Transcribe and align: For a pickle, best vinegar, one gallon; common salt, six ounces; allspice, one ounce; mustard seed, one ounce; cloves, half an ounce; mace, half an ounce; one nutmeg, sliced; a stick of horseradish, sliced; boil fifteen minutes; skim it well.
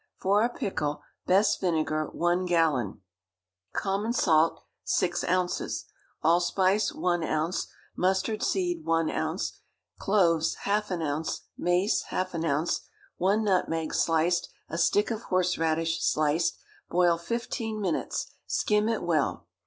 For 0.17 0.41
a 0.43 0.49
pickle, 0.49 1.03
best 1.27 1.61
vinegar, 1.61 2.07
one 2.11 2.47
gallon; 2.47 3.01
common 3.71 4.13
salt, 4.13 4.63
six 4.83 5.23
ounces; 5.25 5.85
allspice, 6.23 6.91
one 6.91 7.23
ounce; 7.23 7.67
mustard 7.95 8.41
seed, 8.41 8.83
one 8.83 9.11
ounce; 9.11 9.59
cloves, 9.99 10.55
half 10.61 10.89
an 10.89 11.03
ounce; 11.03 11.41
mace, 11.55 12.01
half 12.07 12.33
an 12.33 12.45
ounce; 12.45 12.81
one 13.17 13.43
nutmeg, 13.43 13.93
sliced; 13.93 14.49
a 14.69 14.79
stick 14.79 15.11
of 15.11 15.21
horseradish, 15.25 16.01
sliced; 16.01 16.57
boil 16.89 17.19
fifteen 17.19 17.79
minutes; 17.79 18.31
skim 18.47 18.89
it 18.89 19.03
well. 19.03 19.45